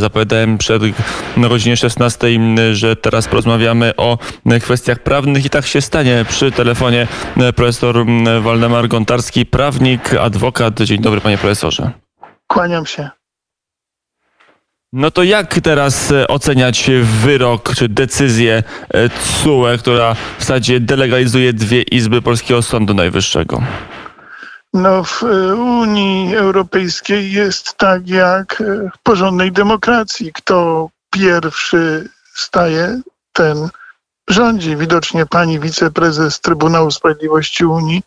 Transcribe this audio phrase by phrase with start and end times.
[0.00, 0.82] Zapowiadałem przed
[1.36, 2.28] godzinie 16,
[2.72, 4.18] że teraz porozmawiamy o
[4.62, 6.24] kwestiach prawnych i tak się stanie.
[6.28, 7.06] Przy telefonie
[7.56, 8.06] profesor
[8.40, 10.80] Waldemar Gontarski, prawnik, adwokat.
[10.80, 11.90] Dzień dobry panie profesorze.
[12.46, 13.10] Kłaniam się.
[14.92, 18.62] No to jak teraz oceniać wyrok czy decyzję
[19.14, 23.62] TSUE, która w zasadzie delegalizuje dwie izby Polskiego Sądu Najwyższego?
[24.72, 28.64] No, w e, Unii Europejskiej jest tak jak e,
[28.94, 30.32] w porządnej demokracji.
[30.32, 33.00] Kto pierwszy staje,
[33.32, 33.68] ten
[34.28, 34.76] rządzi.
[34.76, 38.02] Widocznie pani wiceprezes Trybunału Sprawiedliwości Unii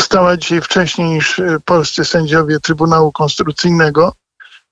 [0.00, 4.12] wstała dzisiaj wcześniej niż e, polscy sędziowie Trybunału Konstytucyjnego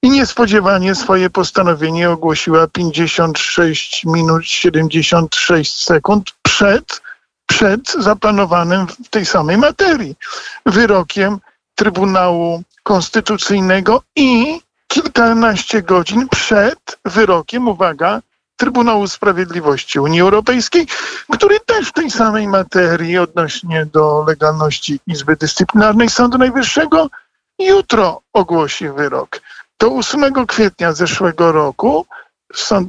[0.02, 7.00] i niespodziewanie swoje postanowienie ogłosiła 56 minut 76 sekund przed
[7.46, 10.16] przed zaplanowanym w tej samej materii
[10.66, 11.38] wyrokiem
[11.74, 18.20] Trybunału Konstytucyjnego i kilkanaście godzin przed wyrokiem, uwaga,
[18.56, 20.86] Trybunału Sprawiedliwości Unii Europejskiej,
[21.32, 27.08] który też w tej samej materii odnośnie do legalności Izby Dyscyplinarnej Sądu Najwyższego
[27.58, 29.40] jutro ogłosi wyrok.
[29.80, 32.06] Do 8 kwietnia zeszłego roku
[32.54, 32.88] Sąd,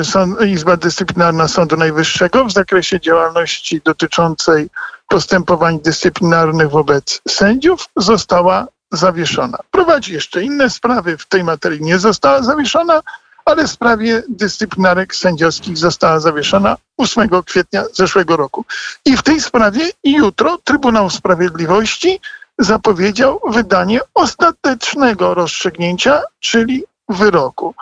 [0.00, 4.70] y, Sąd, Izba Dyscyplinarna Sądu Najwyższego w zakresie działalności dotyczącej
[5.08, 9.58] postępowań dyscyplinarnych wobec sędziów została zawieszona.
[9.70, 13.02] Prowadzi jeszcze inne sprawy, w tej materii nie została zawieszona,
[13.44, 18.64] ale w sprawie dyscyplinarek sędziowskich została zawieszona 8 kwietnia zeszłego roku.
[19.04, 22.20] I w tej sprawie jutro Trybunał Sprawiedliwości
[22.58, 27.74] zapowiedział wydanie ostatecznego rozstrzygnięcia, czyli wyroku.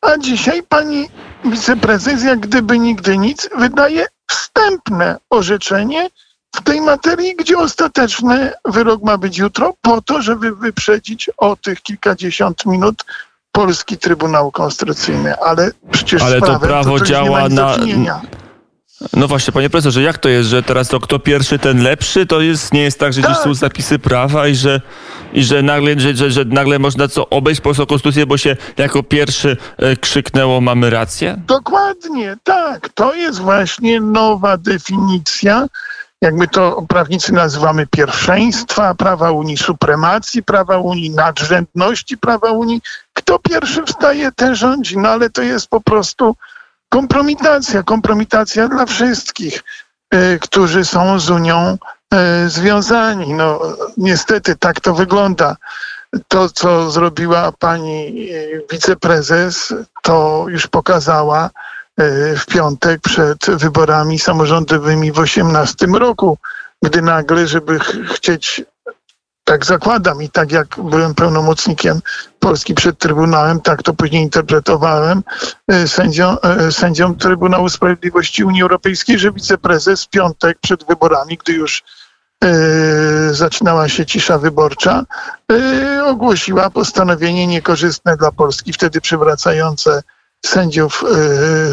[0.00, 1.08] A dzisiaj pani
[1.44, 6.08] wiceprezes, jak gdyby nigdy nic, wydaje wstępne orzeczenie
[6.56, 11.82] w tej materii, gdzie ostateczny wyrok ma być jutro, po to, żeby wyprzedzić o tych
[11.82, 13.04] kilkadziesiąt minut
[13.52, 15.36] polski Trybunał Konstytucyjny.
[15.38, 17.76] Ale przecież Ale to prawo to, działa na.
[19.12, 22.26] No właśnie, panie profesorze, jak to jest, że teraz to kto pierwszy, ten lepszy?
[22.26, 23.30] To jest, nie jest tak, że tak.
[23.30, 24.80] gdzieś są zapisy prawa i że,
[25.32, 29.02] i że, nagle, że, że, że nagle można co obejść polską konstytucję, bo się jako
[29.02, 31.40] pierwszy e, krzyknęło mamy rację?
[31.46, 32.88] Dokładnie, tak.
[32.88, 35.66] To jest właśnie nowa definicja
[36.22, 42.80] jak my to prawnicy nazywamy pierwszeństwa prawa Unii, supremacji prawa Unii, nadrzędności prawa Unii.
[43.12, 44.98] Kto pierwszy wstaje, ten rządzi.
[44.98, 46.36] No ale to jest po prostu
[46.90, 49.62] kompromitacja, kompromitacja dla wszystkich,
[50.14, 51.78] y, którzy są z Unią
[52.44, 53.34] y, związani.
[53.34, 53.60] No,
[53.96, 55.56] niestety tak to wygląda.
[56.28, 61.50] To, co zrobiła pani y, wiceprezes, to już pokazała
[62.36, 66.38] w piątek przed wyborami samorządowymi w 18 roku,
[66.82, 67.78] gdy nagle, żeby
[68.14, 68.62] chcieć
[69.50, 72.00] tak zakładam i tak jak byłem pełnomocnikiem
[72.38, 75.22] Polski przed Trybunałem, tak to później interpretowałem
[75.68, 81.52] e, sędziom, e, sędziom Trybunału Sprawiedliwości Unii Europejskiej, że wiceprezes w piątek przed wyborami, gdy
[81.52, 81.82] już
[82.44, 82.48] e,
[83.34, 85.04] zaczynała się cisza wyborcza,
[86.04, 90.02] ogłosiła postanowienie niekorzystne dla Polski, wtedy przywracające
[90.46, 91.04] sędziów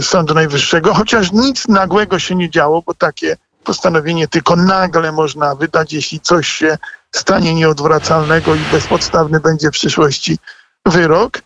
[0.02, 5.94] Sądu Najwyższego, chociaż nic nagłego się nie działo, bo takie postanowienie tylko nagle można wydać,
[5.94, 6.78] jeśli coś się
[7.16, 10.38] stanie nieodwracalnego i bezpodstawny będzie w przyszłości
[10.86, 11.42] wyrok.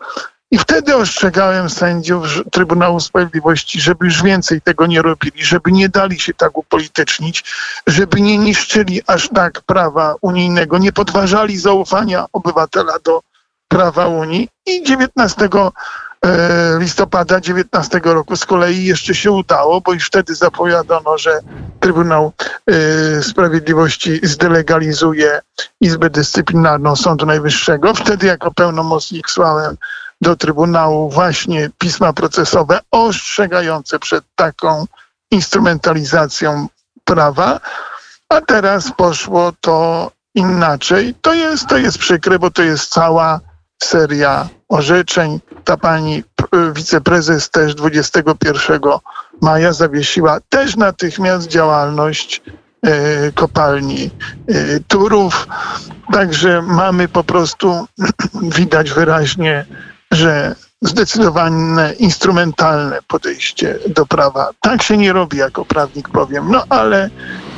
[0.52, 6.20] I wtedy ostrzegałem sędziów Trybunału Sprawiedliwości, żeby już więcej tego nie robili, żeby nie dali
[6.20, 7.44] się tak upolitycznić,
[7.88, 13.22] żeby nie niszczyli aż tak prawa unijnego, nie podważali zaufania obywatela do
[13.68, 14.50] prawa Unii.
[14.66, 15.72] I 19 E,
[16.80, 21.40] listopada 19 roku z kolei jeszcze się udało, bo już wtedy zapowiadano, że
[21.80, 22.34] Trybunał
[22.68, 25.42] e, Sprawiedliwości zdelegalizuje
[25.82, 27.94] Izbę Dyscyplinarną Sądu Najwyższego.
[27.94, 29.78] Wtedy jako pełnomocnik słałem
[30.22, 34.86] do Trybunału właśnie pisma procesowe ostrzegające przed taką
[35.32, 36.68] instrumentalizacją
[37.04, 37.60] prawa,
[38.30, 41.16] a teraz poszło to inaczej.
[41.22, 43.40] To jest, to jest przykre, bo to jest cała
[43.84, 45.40] seria orzeczeń.
[45.64, 46.24] Ta pani
[46.76, 48.82] wiceprezes też 21
[49.42, 52.42] maja zawiesiła też natychmiast działalność
[52.82, 54.10] e, kopalni
[54.48, 55.48] e, Turów.
[56.14, 57.88] Także mamy po prostu,
[58.58, 59.66] widać wyraźnie,
[60.12, 64.50] że zdecydowane instrumentalne podejście do prawa.
[64.62, 66.52] Tak się nie robi jako prawnik, powiem.
[66.52, 67.10] No ale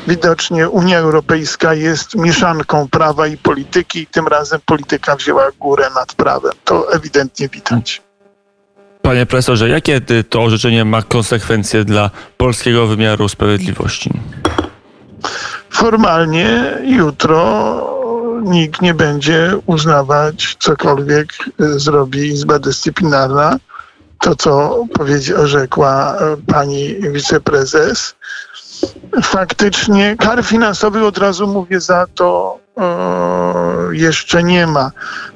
[0.08, 6.14] widocznie Unia Europejska jest mieszanką prawa i polityki i tym razem polityka wzięła górę nad
[6.14, 6.52] prawem.
[6.66, 8.02] To ewidentnie widać.
[9.02, 14.12] Panie profesorze, jakie to orzeczenie ma konsekwencje dla polskiego wymiaru sprawiedliwości?
[15.70, 18.03] Formalnie jutro
[18.44, 21.30] nikt nie będzie uznawać, cokolwiek
[21.60, 23.60] zrobi Izba Dyscyplinarna
[24.24, 28.16] to, co powiedziała, rzekła e, pani wiceprezes.
[29.24, 34.92] Faktycznie kar finansowych od razu mówię za to e, jeszcze nie ma.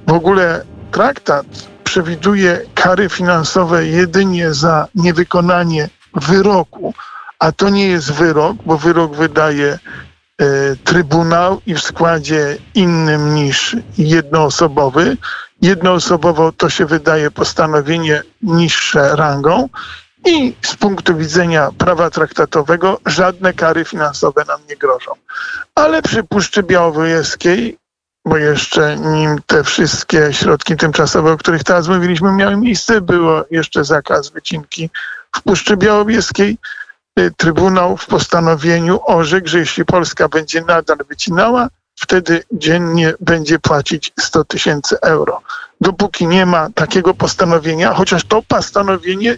[0.08, 1.46] W ogóle traktat
[1.84, 6.94] przewiduje kary finansowe jedynie za niewykonanie wyroku,
[7.40, 9.80] a to nie jest wyrok, bo wyrok wydaje
[10.84, 15.18] Trybunał i w składzie innym niż jednoosobowy.
[15.62, 19.70] Jednoosobowo to się wydaje postanowienie niższe rangą
[20.26, 25.12] i z punktu widzenia prawa traktatowego żadne kary finansowe nam nie grożą.
[25.76, 27.78] Ale przy Puszczy Białowieskiej,
[28.26, 33.84] bo jeszcze nim te wszystkie środki tymczasowe, o których teraz mówiliśmy, miały miejsce, było jeszcze
[33.84, 34.90] zakaz wycinki
[35.36, 36.58] w Puszczy Białowieskiej.
[37.18, 44.14] Y, Trybunał w postanowieniu orzekł, że jeśli Polska będzie nadal wycinała, wtedy dziennie będzie płacić
[44.20, 45.42] 100 tysięcy euro.
[45.82, 49.38] Dopóki nie ma takiego postanowienia, chociaż to postanowienie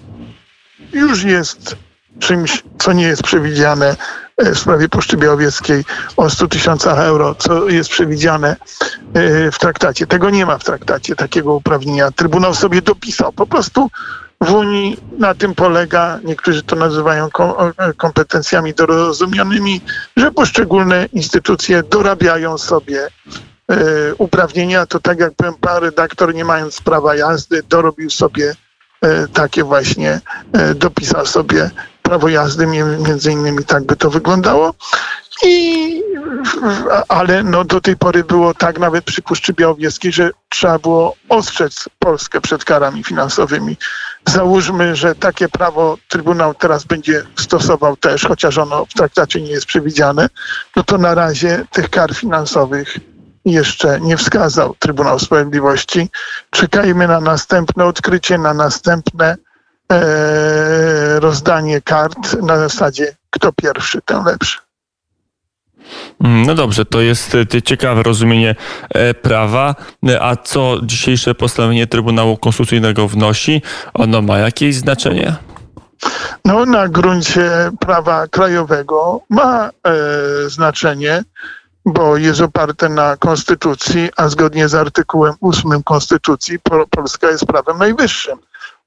[0.94, 1.76] już jest
[2.20, 3.96] czymś, co nie jest przewidziane
[4.38, 5.86] e, w sprawie Puszczy Białowieskiej
[6.18, 8.56] o 100 tysiącach euro, co jest przewidziane
[9.14, 10.08] e, w traktacie.
[10.08, 12.12] Tego nie ma w traktacie, takiego uprawnienia.
[12.12, 13.34] Trybunał sobie dopisał.
[13.34, 13.90] Po prostu
[14.42, 19.82] w Unii na tym polega, niektórzy to nazywają e, kompetencjami dorozumionymi,
[20.18, 24.86] że poszczególne instytucje dorabiają sobie e, uprawnienia.
[24.86, 28.56] To tak jak powiem, pan redaktor, nie mając prawa jazdy, dorobił sobie
[29.02, 30.22] e, takie właśnie,
[30.76, 31.72] dopisał sobie
[32.04, 32.68] prawo jazdy,
[33.08, 34.74] między innymi tak by to wyglądało.
[35.44, 36.04] I,
[37.08, 41.90] ale no do tej pory było tak nawet przy Puszczy Białowieskiej, że trzeba było ostrzec
[42.00, 43.78] Polskę przed karami finansowymi.
[44.28, 49.66] Załóżmy, że takie prawo Trybunał teraz będzie stosował też, chociaż ono w traktacie nie jest
[49.66, 50.30] przewidziane,
[50.76, 52.98] no to na razie tych kar finansowych
[53.46, 56.10] jeszcze nie wskazał Trybunał Sprawiedliwości.
[56.50, 59.38] Czekajmy na następne odkrycie, na następne
[59.92, 64.69] e, rozdanie kart na zasadzie kto pierwszy, ten lepszy.
[66.24, 68.56] Mm, No dobrze, to jest e, ciekawe rozumienie
[68.90, 69.76] e, prawa.
[70.10, 73.62] E, A co dzisiejsze postanowienie Trybunału Konstytucyjnego wnosi?
[73.94, 75.36] Ono ma jakieś znaczenie?
[76.46, 79.70] No, na gruncie prawa krajowego ma e,
[80.50, 81.24] znaczenie,
[81.86, 87.78] bo jest oparte na konstytucji, a zgodnie z artykułem 8 konstytucji Pol- Polska jest prawem
[87.78, 88.38] najwyższym.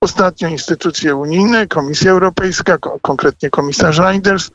[0.00, 4.50] Ostatnio instytucje unijne, Komisja Europejska, ko- konkretnie komisarz Reinders,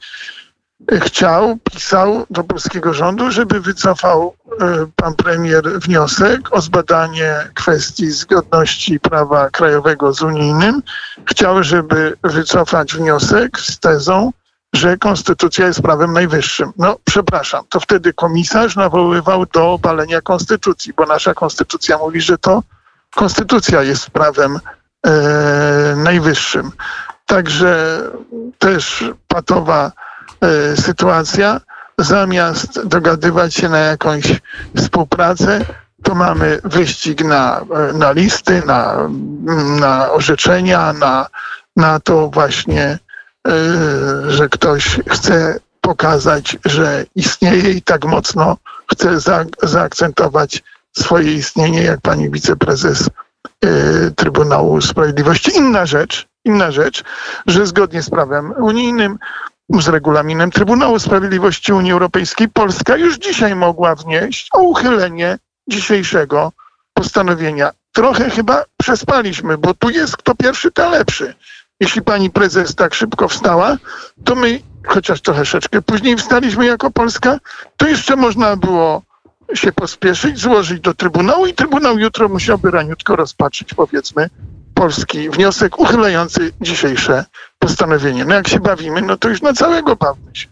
[1.02, 9.00] chciał, pisał do polskiego rządu, żeby wycofał e, pan premier wniosek o zbadanie kwestii zgodności
[9.00, 10.84] prawa krajowego z unijnym.
[11.26, 14.32] Chciał, żeby wycofać wniosek z tezą,
[14.74, 16.72] że konstytucja jest prawem najwyższym.
[16.78, 22.64] No, przepraszam, to wtedy komisarz nawoływał do obalenia konstytucji, bo nasza konstytucja mówi, że to
[23.16, 24.60] konstytucja jest prawem
[25.06, 25.12] e,
[25.96, 26.72] najwyższym.
[27.26, 28.02] Także
[28.58, 29.92] też patowa
[30.76, 31.62] sytuacja.
[32.00, 34.42] Zamiast dogadywać się na jakąś
[34.76, 35.66] współpracę,
[36.04, 39.10] to mamy wyścig na, e, na listy, na,
[39.80, 41.28] na orzeczenia, na,
[41.76, 43.00] na to właśnie, e,
[44.28, 48.58] że ktoś chce pokazać, że istnieje i tak mocno
[48.92, 50.64] chce za, zaakcentować
[50.98, 53.10] swoje istnienie, jak pani wiceprezes
[53.66, 53.70] e,
[54.12, 55.52] Trybunału Sprawiedliwości.
[55.58, 57.04] Inna rzecz, inna rzecz,
[57.48, 59.18] że zgodnie z prawem unijnym,
[59.70, 65.38] z regulaminem Trybunału Sprawiedliwości Unii Europejskiej Polska już dzisiaj mogła wnieść o uchylenie
[65.70, 66.52] dzisiejszego
[66.94, 67.72] postanowienia.
[67.94, 71.34] Trochę chyba przespaliśmy, bo tu jest kto pierwszy, ten lepszy.
[71.80, 73.78] Jeśli pani prezes tak szybko wstała,
[74.24, 77.40] to my, chociaż troszeczkę później wstaliśmy jako Polska,
[77.78, 79.02] to jeszcze można było
[79.54, 84.30] się pospieszyć, złożyć do Trybunału i Trybunał jutro musiałby raniutko rozpatrzyć, powiedzmy,
[84.78, 87.26] polski wniosek uchylający dzisiejsze
[87.60, 88.26] postanowienie.
[88.26, 90.48] No jak się bawimy, no to już na całego bawmy się.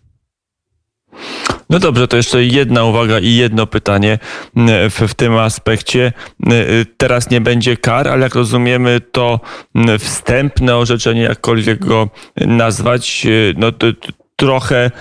[1.70, 4.20] No dobrze, to jeszcze jedna uwaga i jedno pytanie
[4.56, 6.14] mm, w, w tym aspekcie.
[6.46, 6.66] Mm,
[6.98, 9.40] Teraz nie będzie kar, ale jak rozumiemy, to
[9.76, 13.88] mm, wstępne orzeczenie, jakkolwiek go nazwać, y, no to
[14.36, 14.92] trochę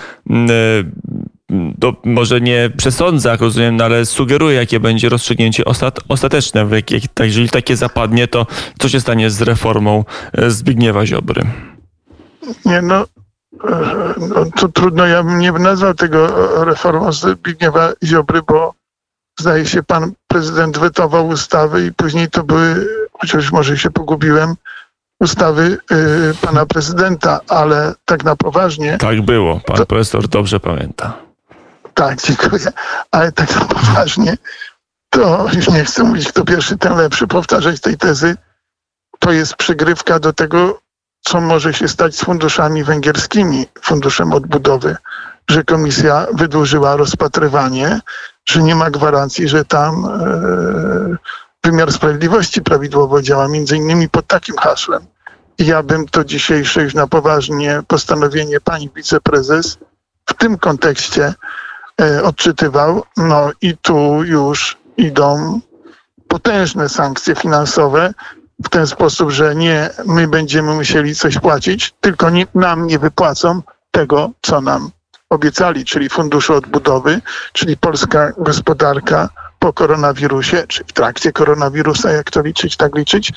[1.79, 6.67] to może nie przesądza, jak rozumiem, no ale sugeruje, jakie będzie rozstrzygnięcie ostat, ostateczne.
[6.71, 8.47] Jak, jak, tak, jeżeli takie zapadnie, to
[8.79, 11.41] co się stanie z reformą e, Zbigniewa Ziobry?
[12.65, 13.05] Nie, no,
[13.69, 16.27] e, no to trudno, ja bym nie nazwał tego
[16.61, 18.73] e, reformą Zbigniewa Ziobry, bo
[19.39, 24.55] zdaje się pan prezydent wetował ustawy i później to były, chociaż może się pogubiłem,
[25.19, 31.24] ustawy y, pana prezydenta, ale tak na poważnie, Tak było, pan To- profesor dobrze pamięta.
[31.95, 32.71] Tak, dziękuję,
[33.11, 34.37] ale tak na poważnie,
[35.09, 38.35] to już nie chcę mówić, kto pierwszy, ten lepszy, powtarzać tej tezy.
[39.19, 40.79] to jest przygrywka do tego,
[41.21, 44.97] co może się stać z funduszami węgierskimi, funduszem odbudowy,
[45.49, 47.99] że komisja wydłużyła rozpatrywanie,
[48.45, 51.17] że nie ma gwarancji, że tam e,
[51.63, 55.05] wymiar sprawiedliwości prawidłowo działa, między innymi pod takim hasłem.
[55.57, 59.77] I ja bym to dzisiejsze już na poważnie postanowienie pani wiceprezes
[60.29, 61.33] w tym kontekście
[62.23, 63.03] odczytywał.
[63.17, 65.59] No i tu już idą
[66.27, 68.13] potężne sankcje finansowe
[68.63, 73.61] w ten sposób, że nie my będziemy musieli coś płacić, tylko nie, nam nie wypłacą
[73.91, 74.91] tego, co nam
[75.29, 77.21] obiecali, czyli Funduszu Odbudowy,
[77.53, 83.31] czyli polska gospodarka po koronawirusie, czy w trakcie koronawirusa, jak to liczyć, tak liczyć,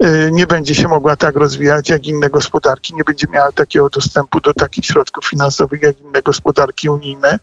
[0.00, 4.40] yy, nie będzie się mogła tak rozwijać jak inne gospodarki, nie będzie miała takiego dostępu
[4.40, 7.38] do takich środków finansowych jak inne gospodarki unijne.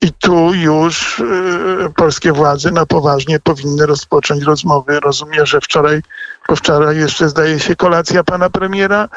[0.00, 5.00] I tu już y, polskie władze na poważnie powinny rozpocząć rozmowy.
[5.00, 6.02] Rozumiem, że wczoraj,
[6.48, 9.08] bo wczoraj jeszcze zdaje się kolacja pana premiera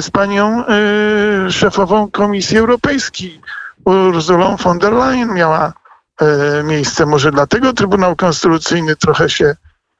[0.00, 0.64] z panią
[1.46, 3.40] y, szefową Komisji Europejskiej,
[3.84, 5.72] Urzulą von der Leyen miała
[6.22, 7.06] y, miejsce.
[7.06, 9.56] Może dlatego Trybunał Konstytucyjny trochę się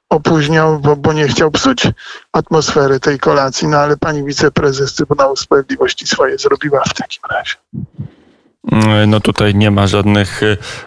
[0.08, 1.88] opóźniał, bo, bo nie chciał psuć
[2.32, 7.54] atmosfery tej kolacji, no ale pani wiceprezes Trybunału Sprawiedliwości swoje zrobiła w takim razie.
[9.06, 10.40] No tutaj nie ma żadnych,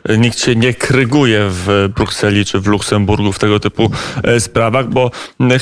[0.10, 3.92] e, nikt się nie kryguje w Brukseli czy w Luksemburgu w tego typu
[4.24, 5.12] e, sprawach, bo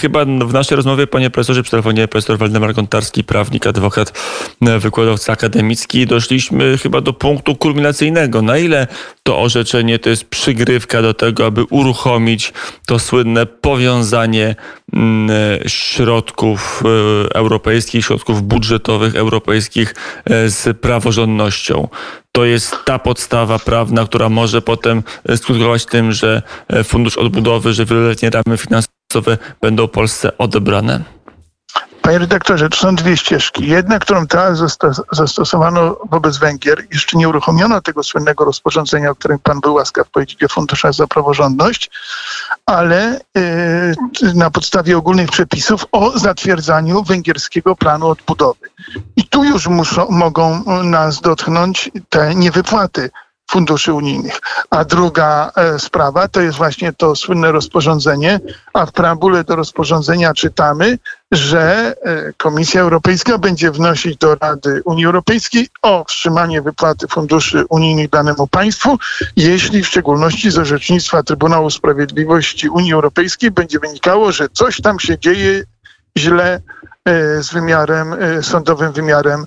[0.02, 4.20] chyba w naszej rozmowie, panie profesorze, przy telefonie profesor Waldemar Kontarski, prawnik, adwokat,
[4.62, 8.42] e, wykładowca akademicki, doszliśmy chyba do punktu kulminacyjnego.
[8.42, 8.88] Na ile
[9.24, 12.54] to orzeczenie to jest przygrywka do tego, aby uruchomić
[12.86, 14.56] to słynne powiązanie
[15.68, 16.84] środków
[17.34, 19.96] europejskich, środków budżetowych europejskich
[20.48, 21.88] z praworządnością
[22.32, 27.74] to jest ta podstawa prawna, która może potem e, skutkować tym, że e, Fundusz Odbudowy,
[27.74, 31.13] że wieloletnie ramy finansowe będą Polsce odebrane?
[32.04, 33.68] Panie redaktorze, to są dwie ścieżki.
[33.68, 34.60] Jedna, którą teraz
[35.12, 40.44] zastosowano wobec Węgier, jeszcze nie uruchomiono tego słynnego rozporządzenia, o którym pan był łaskaw powiedzieć
[40.44, 41.92] o funduszach za praworządność,
[42.66, 43.20] ale
[44.22, 48.70] yy, na podstawie ogólnych przepisów o zatwierdzaniu węgierskiego planu odbudowy.
[49.16, 53.10] I tu już muszą, mogą nas dotknąć te niewypłaty
[53.52, 54.40] funduszy unijnych.
[54.70, 58.40] A druga e, sprawa to jest właśnie to słynne rozporządzenie,
[58.74, 60.98] a w preambule do rozporządzenia czytamy,
[61.32, 68.10] że e, Komisja Europejska będzie wnosić do Rady Unii Europejskiej o wstrzymanie wypłaty funduszy unijnych
[68.10, 68.98] danemu państwu,
[69.36, 75.20] jeśli w szczególności z orzecznictwa Trybunału Sprawiedliwości Unii Europejskiej będzie wynikało, że coś tam się
[75.20, 75.64] dzieje
[76.18, 76.62] źle
[77.06, 79.46] e, z wymiarem, sądowym wymiarem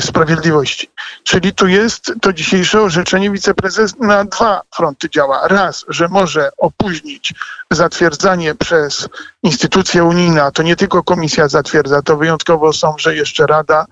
[0.00, 0.90] sprawiedliwości.
[1.22, 5.48] Czyli tu jest to dzisiejsze orzeczenie wiceprezes na dwa fronty działa.
[5.48, 7.34] Raz, że może opóźnić
[7.70, 9.08] zatwierdzanie przez
[9.42, 13.86] instytucje unijne, to nie tylko komisja zatwierdza, to wyjątkowo są, że jeszcze Rada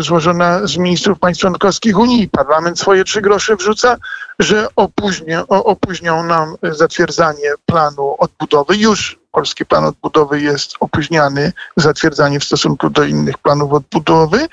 [0.00, 3.96] złożona z ministrów państw członkowskich Unii, parlament swoje trzy grosze wrzuca,
[4.38, 8.76] że opóźnią, opóźnią nam zatwierdzanie planu odbudowy.
[8.76, 14.46] Już polski plan odbudowy jest opóźniany, zatwierdzanie w stosunku do innych planów odbudowy.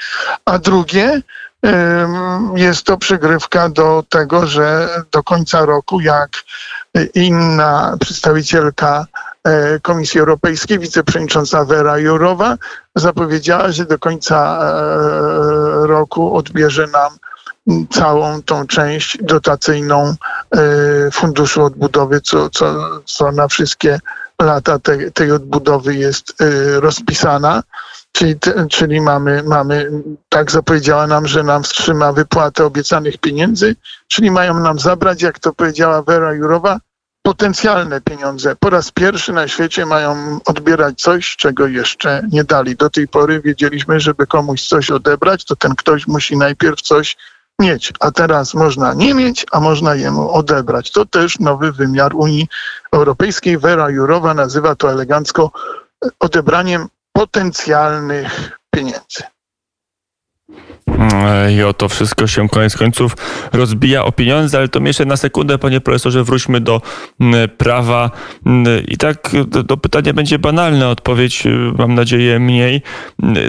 [0.45, 1.21] A drugie,
[2.55, 6.29] jest to przygrywka do tego, że do końca roku, jak
[7.13, 9.05] inna przedstawicielka
[9.43, 12.57] e, Komisji Europejskiej, wiceprzewodnicząca Vera Jurowa,
[12.95, 17.17] zapowiedziała, że do końca e, roku odbierze nam
[17.89, 20.57] całą tą część dotacyjną e,
[21.11, 22.75] Funduszu Odbudowy, co, co,
[23.05, 23.99] co na wszystkie
[24.41, 26.43] lata tej, tej odbudowy jest
[26.75, 27.63] rozpisana.
[28.11, 28.35] Czyli,
[28.69, 29.91] czyli mamy, mamy,
[30.29, 33.75] tak zapowiedziała nam, że nam wstrzyma wypłatę obiecanych pieniędzy,
[34.07, 36.79] czyli mają nam zabrać, jak to powiedziała Vera Jurowa,
[37.21, 38.55] potencjalne pieniądze.
[38.59, 42.75] Po raz pierwszy na świecie mają odbierać coś, czego jeszcze nie dali.
[42.75, 47.17] Do tej pory wiedzieliśmy, żeby komuś coś odebrać, to ten ktoś musi najpierw coś
[47.61, 50.91] mieć, a teraz można nie mieć, a można jemu odebrać.
[50.91, 52.47] To też nowy wymiar Unii
[52.91, 53.57] Europejskiej.
[53.57, 55.51] Vera Jurowa nazywa to elegancko
[56.19, 59.23] odebraniem potencjalnych pieniędzy.
[61.57, 63.15] I o to wszystko się koniec końców
[63.53, 66.81] rozbija o pieniądze, ale to jeszcze na sekundę, panie profesorze, wróćmy do
[67.57, 68.11] prawa.
[68.87, 69.29] I tak
[69.67, 71.43] to pytanie będzie banalne, odpowiedź
[71.77, 72.81] mam nadzieję mniej.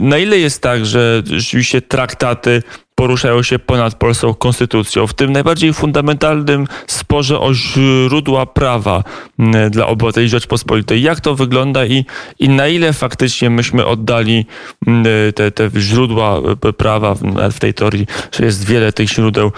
[0.00, 2.62] Na ile jest tak, że rzeczywiście traktaty
[2.96, 5.06] poruszają się ponad polską konstytucją.
[5.06, 9.04] W tym najbardziej fundamentalnym sporze o źródła prawa
[9.38, 11.02] mm, dla obywateli Rzeczpospolitej.
[11.02, 12.04] Jak to wygląda i,
[12.38, 14.46] i na ile faktycznie myśmy oddali
[14.86, 17.14] mm, te, te źródła e, prawa
[17.50, 19.50] w, tej teorii, że jest wiele tych źródeł e,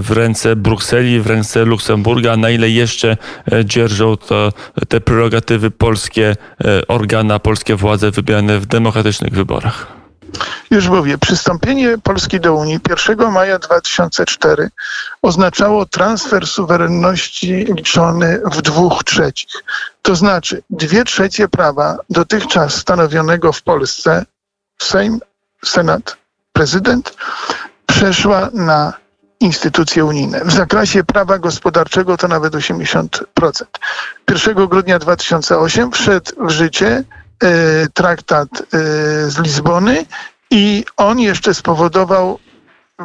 [0.00, 3.16] w ręce Brukseli, w ręce Luksemburga, na ile jeszcze
[3.52, 4.52] e, dzierżą to,
[4.88, 6.36] te prerogatywy polskie
[6.88, 9.99] organa, polskie władze wybierane w demokratycznych wyborach.
[10.70, 14.70] Już mówię, przystąpienie Polski do Unii 1 maja 2004
[15.22, 19.50] oznaczało transfer suwerenności liczony w dwóch trzecich.
[20.02, 24.24] To znaczy dwie trzecie prawa dotychczas stanowionego w Polsce
[24.82, 25.20] Sejm,
[25.64, 26.16] Senat,
[26.52, 27.16] prezydent
[27.86, 28.92] przeszła na
[29.40, 30.44] instytucje unijne.
[30.44, 33.18] W zakresie prawa gospodarczego to nawet 80%.
[34.30, 37.04] 1 grudnia 2008 wszedł w życie
[37.42, 38.64] e, traktat e,
[39.30, 40.06] z Lizbony
[40.50, 42.38] i on jeszcze spowodował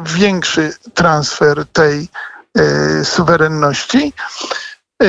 [0.04, 2.08] większy transfer tej
[2.58, 4.12] e, suwerenności,
[5.02, 5.08] e,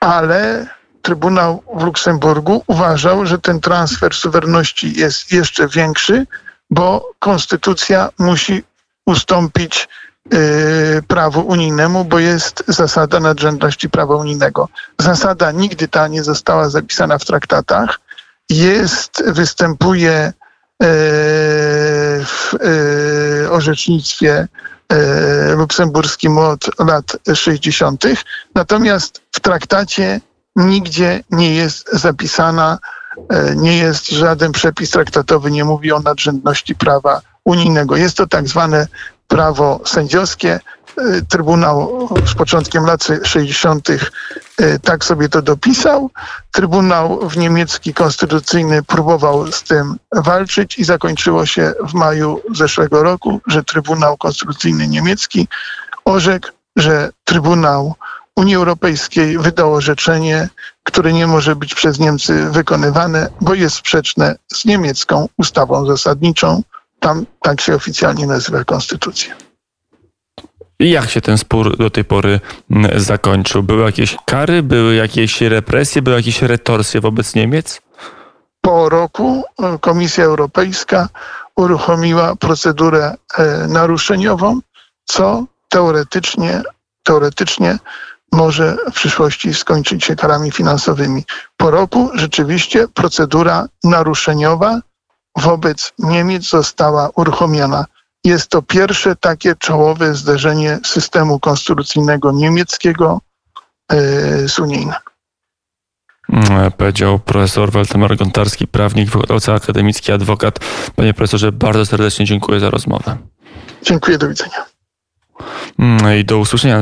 [0.00, 0.66] ale
[1.02, 6.26] Trybunał w Luksemburgu uważał, że ten transfer suwerenności jest jeszcze większy,
[6.70, 8.64] bo konstytucja musi
[9.06, 9.88] ustąpić
[10.34, 14.68] y, prawu unijnemu, bo jest zasada nadrzędności prawa unijnego.
[14.98, 18.00] Zasada nigdy ta nie została zapisana w traktatach.
[18.48, 20.41] Jest, występuje y,
[22.24, 22.54] w
[23.44, 24.48] y, orzecznictwie
[24.92, 28.04] y, luksemburskim od lat 60.
[28.54, 30.20] Natomiast w traktacie
[30.56, 32.78] nigdzie nie jest zapisana,
[33.56, 37.96] nie jest żaden przepis traktatowy, nie mówi o nadrzędności prawa unijnego.
[37.96, 38.86] Jest to tak zwane
[39.28, 40.60] prawo sędziowskie.
[40.98, 43.90] Y, Trybunał z początkiem lat 60.
[43.90, 44.00] y,
[44.82, 46.10] tak sobie to dopisał.
[46.52, 53.40] Trybunał w niemiecki konstytucyjny próbował z tym walczyć i zakończyło się w maju zeszłego roku,
[53.46, 55.48] że Trybunał Konstytucyjny niemiecki
[56.04, 57.94] orzekł, że Trybunał
[58.36, 60.48] Unii Europejskiej wydał orzeczenie,
[60.82, 66.62] które nie może być przez Niemcy wykonywane, bo jest sprzeczne z niemiecką ustawą zasadniczą.
[67.00, 69.34] Tam tak się oficjalnie nazywa konstytucja.
[70.82, 73.62] I jak się ten spór do tej pory mm, zakończył?
[73.62, 77.80] Były jakieś kary, były jakieś represje, były jakieś retorsje wobec Niemiec?
[78.60, 81.08] Po roku e, Komisja Europejska
[81.56, 84.60] uruchomiła procedurę e, naruszeniową,
[85.04, 86.62] co teoretycznie,
[87.02, 87.78] teoretycznie
[88.32, 91.24] może w przyszłości skończyć się karami finansowymi.
[91.56, 94.80] Po roku rzeczywiście procedura naruszeniowa
[95.36, 97.84] wobec Niemiec została uruchomiona.
[98.24, 103.20] Jest to pierwsze takie czołowe zderzenie systemu konstytucyjnego niemieckiego
[103.88, 104.94] e, z unijnym.
[106.28, 110.58] Mm, Powiedział profesor Waldemar Gontarski, prawnik, wykładowca akademicki, adwokat.
[110.96, 113.16] Panie profesorze, bardzo serdecznie dziękuję za rozmowę.
[113.82, 114.64] Dziękuję, do widzenia.
[115.78, 116.70] Mm, I do usłyszenia.